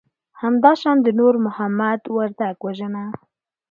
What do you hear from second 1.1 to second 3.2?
نور محمد وردک وژنه